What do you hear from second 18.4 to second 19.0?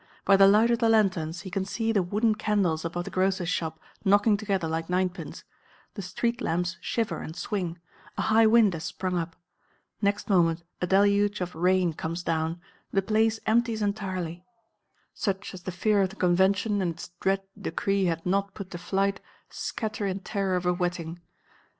put to